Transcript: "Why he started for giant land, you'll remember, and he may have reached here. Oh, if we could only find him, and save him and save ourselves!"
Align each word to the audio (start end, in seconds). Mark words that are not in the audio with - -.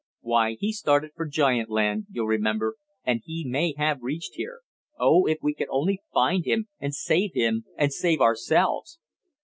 "Why 0.21 0.53
he 0.59 0.73
started 0.73 1.11
for 1.15 1.27
giant 1.27 1.69
land, 1.69 2.07
you'll 2.09 2.25
remember, 2.25 2.75
and 3.03 3.21
he 3.23 3.45
may 3.47 3.75
have 3.77 4.01
reached 4.01 4.31
here. 4.33 4.61
Oh, 4.99 5.27
if 5.27 5.37
we 5.43 5.53
could 5.53 5.67
only 5.69 6.01
find 6.11 6.43
him, 6.43 6.69
and 6.79 6.95
save 6.95 7.35
him 7.35 7.65
and 7.77 7.93
save 7.93 8.19
ourselves!" 8.19 8.97